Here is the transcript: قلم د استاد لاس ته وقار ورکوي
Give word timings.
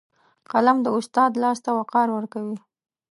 قلم 0.51 0.77
د 0.85 0.87
استاد 0.97 1.31
لاس 1.43 1.57
ته 1.65 1.71
وقار 1.79 2.07
ورکوي 2.17 2.57